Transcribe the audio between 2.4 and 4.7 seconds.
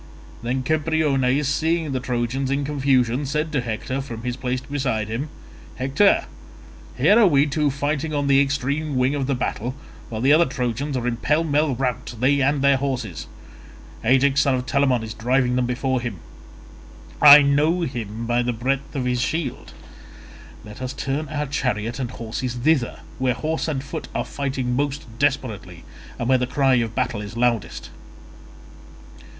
in confusion said to Hector from his place